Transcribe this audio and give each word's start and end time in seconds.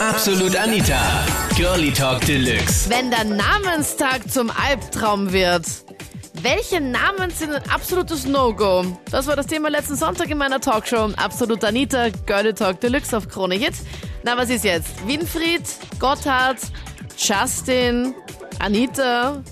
Absolut 0.00 0.54
Anita. 0.54 1.26
Girlie 1.56 1.90
Talk 1.90 2.20
Deluxe. 2.24 2.88
Wenn 2.88 3.10
der 3.10 3.24
Namenstag 3.24 4.30
zum 4.30 4.48
Albtraum 4.48 5.32
wird, 5.32 5.66
welche 6.40 6.80
Namen 6.80 7.30
sind 7.30 7.52
ein 7.52 7.68
absolutes 7.68 8.24
No-Go? 8.24 8.84
Das 9.10 9.26
war 9.26 9.34
das 9.34 9.48
Thema 9.48 9.68
letzten 9.68 9.96
Sonntag 9.96 10.30
in 10.30 10.38
meiner 10.38 10.60
Talkshow. 10.60 11.10
Absolut 11.16 11.64
Anita, 11.64 12.10
Girlie 12.26 12.54
Talk 12.54 12.80
Deluxe 12.80 13.16
auf 13.16 13.28
Krone 13.28 13.56
Hit. 13.56 13.74
Na, 14.22 14.36
was 14.36 14.50
ist 14.50 14.62
jetzt? 14.64 15.04
Winfried, 15.04 15.62
Gotthard, 15.98 16.58
Justin, 17.16 18.14
Anita, 18.60 19.42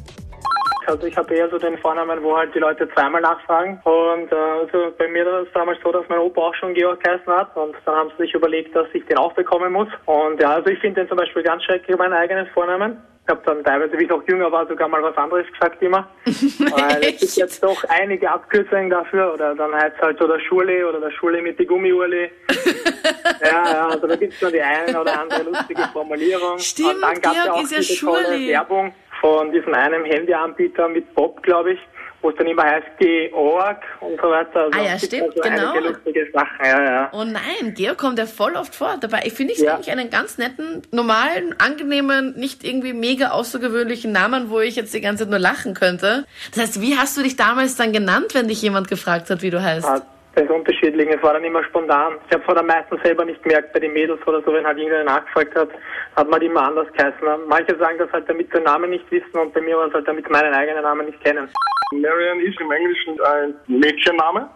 also 0.86 1.06
ich 1.06 1.16
habe 1.16 1.34
eher 1.34 1.48
so 1.50 1.58
den 1.58 1.78
Vornamen, 1.78 2.22
wo 2.22 2.36
halt 2.36 2.54
die 2.54 2.58
Leute 2.58 2.88
zweimal 2.90 3.20
nachfragen. 3.20 3.80
Und 3.84 4.32
äh, 4.32 4.34
also 4.34 4.92
bei 4.96 5.08
mir 5.08 5.26
war 5.26 5.42
es 5.42 5.48
damals 5.52 5.78
so, 5.82 5.92
dass 5.92 6.08
mein 6.08 6.18
Opa 6.18 6.40
auch 6.40 6.54
schon 6.54 6.74
Georg 6.74 7.02
geheißen 7.02 7.32
hat. 7.32 7.56
Und 7.56 7.74
dann 7.84 7.94
haben 7.94 8.10
sie 8.16 8.24
sich 8.24 8.34
überlegt, 8.34 8.74
dass 8.74 8.86
ich 8.92 9.04
den 9.06 9.18
auch 9.18 9.32
bekommen 9.32 9.72
muss. 9.72 9.88
Und 10.06 10.40
ja, 10.40 10.54
also 10.54 10.70
ich 10.70 10.78
finde 10.78 11.00
den 11.00 11.08
zum 11.08 11.18
Beispiel 11.18 11.42
ganz 11.42 11.64
schrecklich, 11.64 11.96
meinen 11.96 12.12
eigenen 12.12 12.46
Vornamen. 12.48 13.02
Ich 13.24 13.30
habe 13.30 13.42
dann 13.44 13.64
teilweise, 13.64 13.98
wie 13.98 14.04
ich 14.04 14.08
noch 14.08 14.22
jünger 14.28 14.52
war, 14.52 14.68
sogar 14.68 14.86
mal 14.86 15.02
was 15.02 15.16
anderes 15.16 15.50
gesagt 15.50 15.82
immer. 15.82 16.08
Weil 16.24 17.02
es 17.02 17.20
gibt 17.20 17.36
jetzt 17.36 17.60
doch 17.60 17.82
einige 17.88 18.30
Abkürzungen 18.30 18.88
dafür. 18.88 19.34
Oder 19.34 19.52
dann 19.56 19.74
heißt 19.74 19.96
es 19.96 20.02
halt 20.02 20.18
so 20.20 20.28
der 20.28 20.38
Schule 20.38 20.88
oder 20.88 21.00
der 21.00 21.10
Schule 21.10 21.42
mit 21.42 21.58
die 21.58 21.66
Gummiurli. 21.66 22.30
ja, 23.42 23.72
ja, 23.72 23.88
also 23.88 24.06
da 24.06 24.14
gibt 24.14 24.32
es 24.32 24.40
nur 24.40 24.52
die 24.52 24.62
eine 24.62 25.00
oder 25.00 25.20
andere 25.20 25.42
lustige 25.42 25.82
Formulierung. 25.92 26.58
Stimmt, 26.60 26.94
Und 26.94 27.02
dann 27.02 27.20
gab 27.20 27.32
es 27.32 27.44
ja 27.44 27.52
auch 27.52 27.58
diese 27.58 28.00
tolle 28.00 28.24
Schuli. 28.26 28.48
Werbung 28.50 28.94
von 29.20 29.50
diesem 29.52 29.74
einen 29.74 30.04
Handyanbieter 30.04 30.88
mit 30.88 31.14
Bob, 31.14 31.42
glaube 31.42 31.72
ich, 31.74 31.78
wo 32.22 32.30
es 32.30 32.36
dann 32.36 32.46
immer 32.46 32.64
heißt 32.64 32.86
Georg 32.98 33.82
und 34.00 34.20
so 34.20 34.28
weiter. 34.28 34.64
Also 34.64 34.78
Ah 34.78 34.82
ja, 34.82 34.98
stimmt, 34.98 35.22
also 35.22 35.40
genau. 35.42 35.78
Lustige 35.78 36.26
Sachen, 36.32 36.64
ja, 36.64 36.84
ja. 36.84 37.10
Oh 37.12 37.24
nein, 37.24 37.74
Georg 37.74 37.98
kommt 37.98 38.18
ja 38.18 38.26
voll 38.26 38.54
oft 38.56 38.74
vor. 38.74 38.96
Dabei 39.00 39.22
ich 39.24 39.32
finde 39.34 39.52
ich 39.52 39.60
Ja. 39.60 39.74
eigentlich 39.74 39.90
einen 39.90 40.10
ganz 40.10 40.38
netten, 40.38 40.82
normalen, 40.90 41.54
angenehmen, 41.58 42.34
nicht 42.36 42.64
irgendwie 42.64 42.92
mega 42.94 43.30
außergewöhnlichen 43.30 44.12
Namen, 44.12 44.50
wo 44.50 44.60
ich 44.60 44.76
jetzt 44.76 44.92
die 44.94 45.00
ganze 45.00 45.24
Zeit 45.24 45.30
nur 45.30 45.38
lachen 45.38 45.74
könnte. 45.74 46.24
Das 46.54 46.62
heißt, 46.62 46.80
wie 46.80 46.96
hast 46.96 47.16
du 47.16 47.22
dich 47.22 47.36
damals 47.36 47.76
dann 47.76 47.92
genannt, 47.92 48.34
wenn 48.34 48.48
dich 48.48 48.60
jemand 48.62 48.88
gefragt 48.88 49.30
hat, 49.30 49.42
wie 49.42 49.50
du 49.50 49.62
heißt? 49.62 49.86
Ah, 49.86 50.00
Das 50.36 50.44
ist 50.44 50.50
unterschiedlich, 50.50 51.08
es 51.08 51.22
war 51.22 51.32
dann 51.32 51.44
immer 51.44 51.64
spontan. 51.64 52.18
Ich 52.28 52.34
habe 52.34 52.44
es 52.46 52.54
dann 52.54 52.66
meistens 52.66 53.02
selber 53.02 53.24
nicht 53.24 53.42
gemerkt 53.42 53.72
bei 53.72 53.80
den 53.80 53.94
Mädels 53.94 54.20
oder 54.26 54.42
so, 54.42 54.52
wenn 54.52 54.66
halt 54.66 54.76
irgendwer 54.76 55.02
nachgefragt 55.02 55.56
hat, 55.56 55.70
hat 56.14 56.28
man 56.28 56.40
die 56.40 56.46
immer 56.46 56.68
anders 56.68 56.92
geheißen. 56.92 57.26
Manche 57.48 57.74
sagen 57.78 57.96
das 57.98 58.12
halt, 58.12 58.28
damit 58.28 58.52
den 58.52 58.64
Namen 58.64 58.90
nicht 58.90 59.10
wissen 59.10 59.38
und 59.40 59.54
bei 59.54 59.62
mir 59.62 59.78
war 59.78 59.86
es 59.86 59.94
halt, 59.94 60.06
damit 60.06 60.28
meinen 60.28 60.52
eigenen 60.52 60.82
Namen 60.82 61.06
nicht 61.06 61.24
kennen. 61.24 61.48
Marian 61.94 62.40
ist 62.40 62.60
im 62.60 62.70
Englischen 62.70 63.18
ein 63.22 63.54
Mädchenname. 63.66 64.50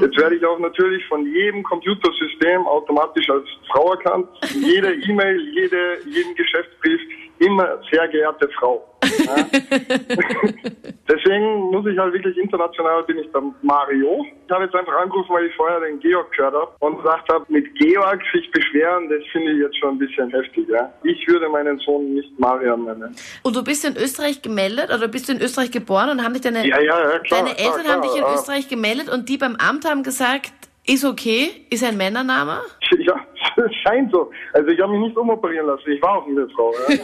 Jetzt 0.00 0.16
werde 0.16 0.36
ich 0.36 0.44
auch 0.46 0.58
natürlich 0.58 1.06
von 1.06 1.26
jedem 1.26 1.62
Computersystem 1.64 2.66
automatisch 2.66 3.28
als 3.28 3.44
Frau 3.70 3.92
erkannt. 3.92 4.28
Jede 4.54 4.94
E-Mail, 4.94 5.38
jede, 5.52 5.98
jeden 6.06 6.34
Geschäftsbrief 6.34 7.00
immer 7.40 7.78
sehr 7.90 8.08
geehrte 8.08 8.48
Frau. 8.58 8.88
Ja. 9.26 9.36
Deswegen 11.08 11.60
muss 11.70 11.86
ich 11.86 11.98
halt 11.98 12.12
wirklich 12.12 12.36
international 12.36 13.02
bin 13.04 13.18
ich 13.18 13.30
dann 13.32 13.54
Mario. 13.62 14.24
Ich 14.46 14.52
habe 14.52 14.64
jetzt 14.64 14.74
einfach 14.74 14.96
angerufen, 15.00 15.34
weil 15.34 15.46
ich 15.46 15.54
vorher 15.54 15.80
den 15.80 15.98
Georg 16.00 16.30
gehört 16.32 16.54
habe 16.54 16.70
und 16.80 16.96
gesagt 16.98 17.32
habe, 17.32 17.44
mit 17.48 17.74
Georg 17.76 18.20
sich 18.32 18.50
beschweren, 18.50 19.08
das 19.08 19.22
finde 19.32 19.52
ich 19.52 19.58
jetzt 19.60 19.78
schon 19.78 19.90
ein 19.90 19.98
bisschen 19.98 20.30
heftig. 20.30 20.68
Ja. 20.68 20.92
Ich 21.02 21.26
würde 21.28 21.48
meinen 21.48 21.78
Sohn 21.78 22.14
nicht 22.14 22.38
Marian 22.38 22.84
nennen. 22.84 23.14
Und 23.42 23.56
du 23.56 23.62
bist 23.62 23.84
in 23.84 23.96
Österreich 23.96 24.42
gemeldet 24.42 24.90
oder 24.92 25.08
bist 25.08 25.28
du 25.28 25.32
in 25.32 25.40
Österreich 25.40 25.70
geboren 25.70 26.10
und 26.10 26.24
haben 26.24 26.34
dich 26.34 26.42
deine, 26.42 26.66
Ja, 26.66 26.80
ja, 26.80 27.18
klar, 27.20 27.42
deine 27.42 27.54
klar, 27.54 27.58
Eltern 27.58 27.82
klar, 27.82 27.94
haben 27.94 28.02
dich 28.02 28.16
in 28.16 28.22
ja. 28.22 28.34
Österreich 28.34 28.68
gemeldet 28.68 29.08
und 29.08 29.28
die 29.28 29.38
beim 29.38 29.56
Amt 29.56 29.84
haben 29.88 30.02
gesagt, 30.02 30.52
ist 30.86 31.04
okay, 31.04 31.66
ist 31.70 31.82
ein 31.82 31.96
Männername? 31.96 32.60
Ja, 32.98 33.25
es 33.58 33.74
scheint 33.82 34.12
so. 34.12 34.30
Also 34.52 34.68
ich 34.68 34.80
habe 34.80 34.92
mich 34.92 35.00
nicht 35.08 35.16
umoperieren 35.16 35.66
lassen. 35.66 35.90
Ich 35.90 36.00
war 36.02 36.18
auch 36.18 36.26
eine 36.26 36.48
Frau. 36.50 36.72
Ja. 36.88 36.96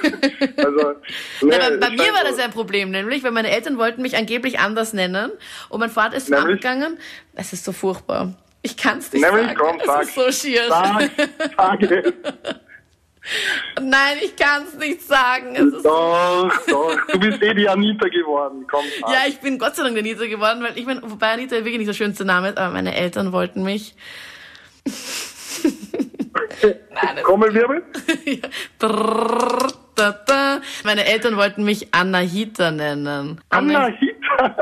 Also, 0.65 0.95
nee, 1.43 1.55
Na, 1.59 1.77
bei, 1.79 1.91
mir 1.91 2.13
war 2.13 2.25
so. 2.27 2.37
das 2.37 2.39
ein 2.39 2.51
Problem, 2.51 2.91
nämlich, 2.91 3.23
weil 3.25 3.31
meine 3.33 3.51
Eltern 3.51 3.79
wollten 3.79 4.03
mich 4.03 4.17
angeblich 4.17 4.59
anders 4.59 4.93
nennen 4.93 5.31
und 5.69 5.81
mein 5.81 5.91
Vater 5.91 6.17
ist 6.17 6.31
Nämlich? 6.31 6.61
gegangen. 6.61 6.99
Es 7.35 7.53
ist 7.53 7.65
so 7.65 7.73
furchtbar. 7.73 8.35
Ich 8.63 8.77
kann 8.77 8.99
es 8.99 9.13
nicht 9.13 9.23
Nämlich, 9.25 9.47
sagen. 9.47 9.59
komm, 9.59 9.77
es 9.81 9.87
sag. 9.87 10.03
ist 10.03 10.15
so 10.15 10.31
schier. 10.49 10.63
Sag, 10.69 11.11
sag 11.57 11.83
es. 11.91 12.13
Nein, 13.81 14.17
ich 14.23 14.35
kann 14.37 14.63
es 14.65 14.75
nicht 14.79 15.03
sagen. 15.03 15.55
Es 15.55 15.83
Doch, 15.83 16.51
doch. 16.69 16.97
Du 17.13 17.19
bist 17.21 17.43
eh 17.43 17.55
die 17.55 17.69
Anita 17.69 18.09
geworden. 18.09 18.67
Komm, 18.71 18.85
sag. 19.01 19.11
ja, 19.11 19.19
ich 19.29 19.39
bin 19.41 19.59
Gott 19.59 19.75
sei 19.77 19.83
Dank 19.85 19.95
der 19.95 20.03
Anita 20.05 20.27
geworden, 20.27 20.63
weil 20.63 20.77
ich 20.79 20.87
meine, 20.87 21.03
wobei 21.03 21.33
Anita 21.33 21.57
wirklich 21.57 21.79
nicht 21.79 21.89
der 21.89 21.95
schönste 21.95 22.25
Name 22.25 22.51
ist, 22.51 22.59
aber 22.59 22.73
meine 22.73 22.95
Eltern 22.95 23.33
wollten 23.33 23.63
mich. 23.63 23.95
Trommelwirbel? 27.23 27.83
Meine 30.85 31.05
Eltern 31.05 31.37
wollten 31.37 31.65
mich 31.65 31.93
Anahita 31.95 32.71
nennen. 32.71 33.41
Anahita. 33.51 33.99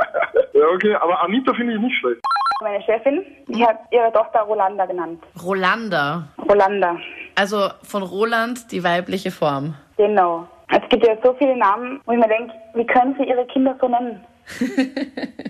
ja, 0.52 0.64
okay, 0.74 0.94
aber 0.94 1.22
Anita 1.22 1.52
finde 1.54 1.74
ich 1.74 1.80
nicht 1.80 1.96
schlecht. 2.00 2.20
Meine 2.62 2.82
Chefin, 2.84 3.24
die 3.48 3.64
hat 3.64 3.78
ihre 3.90 4.12
Tochter 4.12 4.40
Rolanda 4.40 4.84
genannt. 4.86 5.22
Rolanda. 5.42 6.28
Rolanda, 6.46 6.96
Also 7.36 7.68
von 7.82 8.02
Roland 8.02 8.70
die 8.70 8.84
weibliche 8.84 9.30
Form. 9.30 9.74
genau. 9.96 10.46
Es 10.72 10.88
gibt 10.88 11.04
ja 11.04 11.16
so 11.24 11.34
viele 11.34 11.56
Namen, 11.56 12.00
wo 12.06 12.12
ich 12.12 12.18
mir 12.18 12.28
denke, 12.28 12.54
wie 12.74 12.86
können 12.86 13.12
sie 13.18 13.24
ihre 13.24 13.44
Kinder 13.46 13.76
so 13.80 13.88
nennen? 13.88 14.24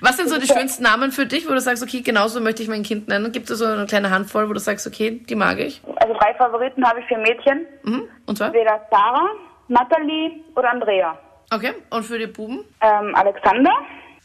Was 0.00 0.16
sind 0.16 0.28
so 0.28 0.38
die 0.38 0.46
schönsten 0.46 0.82
Namen 0.82 1.12
für 1.12 1.26
dich, 1.26 1.48
wo 1.48 1.52
du 1.52 1.60
sagst, 1.60 1.82
okay, 1.82 2.00
genauso 2.00 2.40
möchte 2.40 2.62
ich 2.62 2.68
mein 2.68 2.82
Kind 2.82 3.08
nennen? 3.08 3.32
Gibt 3.32 3.50
es 3.50 3.58
so 3.58 3.66
eine 3.66 3.86
kleine 3.86 4.10
Handvoll, 4.10 4.48
wo 4.48 4.52
du 4.52 4.60
sagst, 4.60 4.86
okay, 4.86 5.22
die 5.28 5.34
mag 5.34 5.58
ich? 5.58 5.82
Also 5.96 6.14
drei 6.14 6.34
Favoriten 6.34 6.84
habe 6.86 7.00
ich 7.00 7.06
für 7.06 7.18
Mädchen. 7.18 7.66
Mhm. 7.82 8.08
Und 8.26 8.38
zwar? 8.38 8.48
Entweder 8.48 8.80
Sarah, 8.90 9.28
Natalie 9.68 10.44
oder 10.54 10.70
Andrea. 10.70 11.18
Okay. 11.52 11.72
Und 11.90 12.02
für 12.04 12.18
die 12.18 12.26
Buben? 12.26 12.64
Ähm, 12.80 13.14
Alexander, 13.14 13.72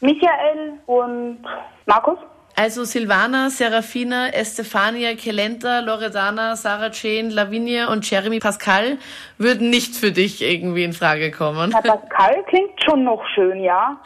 Michael 0.00 0.74
und 0.86 1.38
Markus. 1.86 2.18
Also 2.56 2.84
Silvana, 2.84 3.50
Serafina, 3.50 4.28
Estefania, 4.28 5.14
Kelenta, 5.16 5.80
Loredana, 5.80 6.54
Sarah 6.54 6.90
Jane, 6.92 7.30
Lavinia 7.30 7.88
und 7.88 8.08
Jeremy 8.08 8.38
Pascal 8.38 8.98
würden 9.38 9.70
nicht 9.70 9.96
für 9.96 10.12
dich 10.12 10.40
irgendwie 10.40 10.84
in 10.84 10.92
Frage 10.92 11.32
kommen. 11.32 11.70
Na, 11.72 11.80
Pascal 11.80 12.44
klingt 12.48 12.80
schon 12.84 13.02
noch 13.02 13.22
schön, 13.34 13.60
ja. 13.60 14.00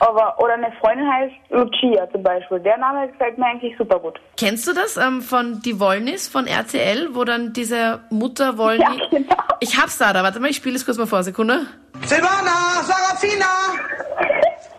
Aber, 0.00 0.38
oder 0.38 0.54
eine 0.54 0.70
Freundin 0.80 1.10
heißt 1.10 1.34
Lucia 1.50 2.10
zum 2.10 2.22
Beispiel. 2.22 2.60
Der 2.60 2.76
Name 2.76 3.08
gefällt 3.08 3.38
mir 3.38 3.46
eigentlich 3.46 3.74
super 3.78 3.98
gut. 3.98 4.20
Kennst 4.36 4.66
du 4.68 4.74
das 4.74 4.96
ähm, 4.96 5.22
von 5.22 5.62
Die 5.62 5.80
Wollnis 5.80 6.28
von 6.28 6.46
RTL, 6.46 7.14
wo 7.14 7.24
dann 7.24 7.52
diese 7.52 8.00
Mutter 8.10 8.58
Wollnis... 8.58 8.86
Ja, 9.10 9.18
genau. 9.18 9.36
Ich 9.60 9.80
hab's 9.80 9.96
da, 9.96 10.12
da. 10.12 10.22
Warte 10.22 10.40
mal, 10.40 10.50
ich 10.50 10.56
spiele 10.56 10.76
es 10.76 10.84
kurz 10.84 10.98
mal 10.98 11.06
vor, 11.06 11.22
Sekunde. 11.22 11.66
Silvana, 12.04 12.82
Sarafina, 12.82 13.46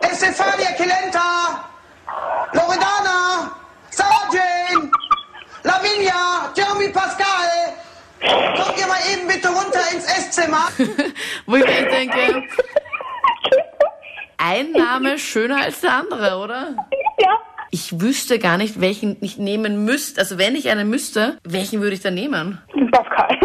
Estefania 0.00 0.72
Kelenta, 0.76 1.64
Loredana, 2.52 3.50
Sarah 3.90 4.28
Jane, 4.32 4.90
Lavinia, 5.64 6.52
Jeremy 6.54 6.88
Pascal. 6.90 7.74
Kommt 8.20 8.78
ihr 8.78 8.86
mal 8.86 8.98
eben 9.12 9.26
bitte 9.26 9.48
runter 9.86 9.94
ins 9.94 10.04
Esszimmer? 10.04 10.68
Wo 11.46 11.56
ich 11.56 11.64
mir 11.64 11.88
denke, 11.88 12.44
ein 14.38 14.72
Name 14.72 15.18
schöner 15.18 15.62
als 15.62 15.80
der 15.80 15.92
andere, 15.92 16.36
oder? 16.42 16.86
Ja. 17.18 17.38
Ich 17.70 18.00
wüsste 18.00 18.38
gar 18.38 18.58
nicht, 18.58 18.80
welchen 18.80 19.16
ich 19.20 19.38
nehmen 19.38 19.84
müsste. 19.84 20.20
Also 20.20 20.38
wenn 20.38 20.54
ich 20.54 20.70
einen 20.70 20.88
müsste, 20.88 21.38
welchen 21.44 21.80
würde 21.80 21.94
ich 21.94 22.00
dann 22.00 22.14
nehmen? 22.14 22.58
Pascal. 22.90 23.38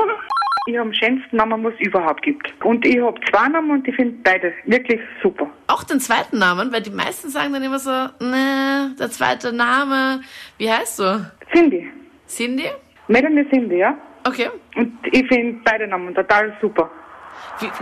Ich 0.67 0.77
habe 0.77 0.89
den 0.89 0.93
schönsten 0.93 1.35
Namen, 1.35 1.63
was 1.63 1.73
es 1.73 1.87
überhaupt 1.87 2.21
gibt. 2.21 2.53
Und 2.63 2.85
ich 2.85 3.01
habe 3.01 3.19
zwei 3.31 3.47
Namen 3.47 3.71
und 3.71 3.87
ich 3.87 3.95
finde 3.95 4.15
beide 4.23 4.53
wirklich 4.65 5.01
super. 5.23 5.49
Auch 5.67 5.83
den 5.83 5.99
zweiten 5.99 6.37
Namen, 6.37 6.71
weil 6.71 6.81
die 6.81 6.91
meisten 6.91 7.29
sagen 7.29 7.51
dann 7.53 7.63
immer 7.63 7.79
so, 7.79 7.89
ne, 7.89 8.95
der 8.97 9.09
zweite 9.09 9.51
Name. 9.51 10.21
Wie 10.59 10.71
heißt 10.71 10.99
du? 10.99 11.31
Cindy. 11.51 11.89
Cindy? 12.27 12.69
Melanie 13.07 13.49
Cindy, 13.49 13.77
ja. 13.77 13.97
Okay. 14.27 14.49
Und 14.75 14.97
ich 15.11 15.27
finde 15.27 15.59
beide 15.63 15.87
Namen 15.87 16.13
total 16.13 16.55
super. 16.61 16.89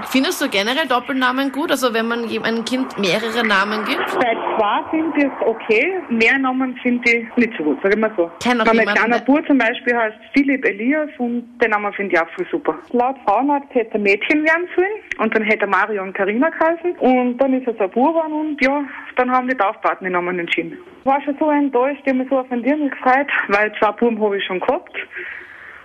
Findest 0.10 0.42
du 0.42 0.50
generell 0.50 0.88
Doppelnamen 0.88 1.52
gut? 1.52 1.72
Also 1.72 1.94
wenn 1.94 2.08
man 2.08 2.24
einem 2.44 2.66
Kind 2.66 2.98
mehrere 3.00 3.46
Namen 3.46 3.86
gibt? 3.86 4.06
Bei 4.19 4.36
zwei 4.58 4.80
ich 5.18 5.24
es 5.24 5.31
okay, 5.46 6.02
mehr 6.10 6.38
Namen 6.38 6.75
finde 6.81 7.10
ich 7.10 7.36
nicht 7.38 7.54
so 7.58 7.64
gut, 7.64 7.80
sag 7.81 7.94
ich 7.94 8.00
mal 8.00 8.12
so. 8.18 8.30
Kenn 8.44 8.60
auch 8.60 8.74
Mein 8.74 8.86
kleiner 8.86 9.19
Bub 9.19 9.46
zum 9.48 9.58
Beispiel 9.58 9.96
heißt 9.96 10.18
Philipp 10.34 10.66
Elias 10.66 11.10
und 11.18 11.46
den 11.62 11.72
Namen 11.72 11.94
finde 11.94 12.14
ich 12.14 12.22
auch 12.22 12.30
voll 12.36 12.48
super. 12.52 12.75
Laut 12.92 13.16
Frauenarzt 13.25 13.74
hätte 13.74 13.94
er 13.94 14.00
Mädchen 14.00 14.44
werden 14.44 14.68
sollen 14.75 15.19
und 15.19 15.36
dann 15.36 15.44
hätte 15.44 15.62
er 15.62 15.68
Mario 15.68 16.04
und 16.04 16.14
Karina 16.14 16.50
geheißen 16.50 16.98
und 17.00 17.38
dann 17.38 17.54
ist 17.54 17.68
er 17.68 17.74
so 17.75 17.84
ein 17.84 17.92
Bub 17.92 18.16
und 18.16 18.58
ja, 18.62 18.84
dann 19.16 19.31
haben 19.31 19.48
die 19.48 19.56
Taufpaten 19.56 20.04
den 20.04 20.14
Namen 20.14 20.40
entschieden. 20.40 20.78
Ich 21.00 21.06
war 21.06 21.22
schon 21.22 21.38
so 21.40 21.50
enttäuscht, 21.50 22.02
ich 22.04 22.10
habe 22.10 22.19
mich 22.19 22.30
so 22.30 22.40
auf 22.40 22.50
den 22.50 22.64
Dirn 22.64 22.90
gefreut, 22.90 23.28
weil 23.48 23.72
zwei 23.80 23.92
Buben 23.92 24.22
habe 24.22 24.38
ich 24.38 24.46
schon 24.46 24.60
gehabt. 24.60 24.96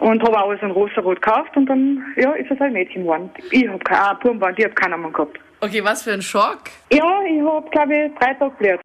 Und 0.00 0.22
habe 0.22 0.36
auch 0.36 0.48
alles 0.48 0.62
in 0.62 0.70
rosa-rot 0.70 1.22
gekauft 1.22 1.56
und 1.56 1.66
dann, 1.66 2.04
ja, 2.16 2.32
ist 2.32 2.50
es 2.50 2.60
ein 2.60 2.72
Mädchen 2.72 3.02
geworden. 3.02 3.30
Ich 3.50 3.66
habe 3.68 3.78
keine, 3.78 4.00
ah, 4.00 4.14
Buben 4.14 4.40
waren, 4.40 4.54
die 4.54 4.64
habe 4.64 4.74
keinen 4.74 4.90
Namen 4.90 5.12
gehabt. 5.12 5.38
Okay, 5.60 5.82
was 5.82 6.02
für 6.02 6.12
ein 6.12 6.22
Schock. 6.22 6.64
Ja, 6.92 7.22
ich 7.22 7.40
habe, 7.40 7.68
glaube 7.70 7.94
ich, 7.94 8.12
drei 8.18 8.34
Tage 8.34 8.54
gelernt. 8.58 8.80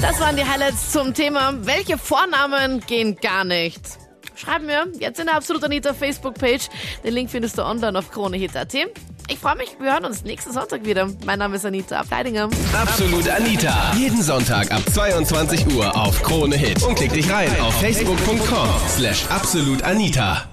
Das 0.00 0.20
waren 0.20 0.36
die 0.36 0.44
Highlights 0.44 0.92
zum 0.92 1.14
Thema, 1.14 1.54
welche 1.60 1.96
Vornamen 1.98 2.80
gehen 2.86 3.16
gar 3.16 3.44
nicht. 3.44 3.80
Schreib 4.36 4.62
mir 4.62 4.86
jetzt 4.98 5.20
in 5.20 5.26
der 5.26 5.36
Absolut 5.36 5.62
Anita 5.64 5.94
Facebook-Page. 5.94 6.68
Den 7.04 7.14
Link 7.14 7.30
findest 7.30 7.58
du 7.58 7.62
online 7.62 7.98
auf 7.98 8.10
kronehit.at. 8.10 8.74
Ich 9.28 9.38
freue 9.38 9.56
mich, 9.56 9.76
wir 9.78 9.92
hören 9.92 10.04
uns 10.04 10.24
nächsten 10.24 10.52
Sonntag 10.52 10.84
wieder. 10.84 11.08
Mein 11.24 11.38
Name 11.38 11.56
ist 11.56 11.64
Anita 11.64 11.98
Ableidinger. 12.00 12.48
Absolut 12.72 13.28
Anita. 13.28 13.92
Jeden 13.96 14.22
Sonntag 14.22 14.70
ab 14.70 14.82
22 14.92 15.74
Uhr 15.74 15.94
auf 15.96 16.22
Krone 16.22 16.56
Hit. 16.56 16.82
Und 16.82 16.96
klick 16.96 17.12
dich 17.12 17.30
rein 17.30 17.48
auf 17.60 17.74
facebook.com 17.80 18.68
slash 18.88 19.26
absolutanita. 19.30 20.51